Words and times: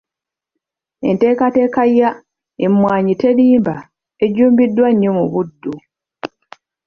Enteekateeka 1.09 1.81
ya 1.97 2.09
‘Emmwanyi 2.65 3.13
Terimba’ 3.21 3.75
ejjumbiddwa 4.25 4.87
nnyo 4.91 5.11
mu 5.17 5.25
Buddu. 5.31 5.73